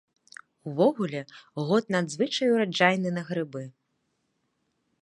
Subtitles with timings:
[0.69, 1.21] Увогуле,
[1.67, 3.63] год надзвычай ураджайны на грыбы.